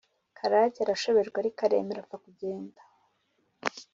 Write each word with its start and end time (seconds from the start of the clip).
karake 0.37 0.79
arashoberwa 0.81 1.37
ariko 1.39 1.59
aremera 1.67 1.99
apfa 2.03 2.17
kugenda, 2.25 2.81